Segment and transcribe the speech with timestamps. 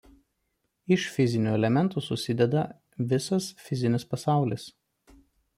[0.95, 2.63] Iš fizinių elementų susideda
[3.13, 4.71] visas fizinis pasaulis.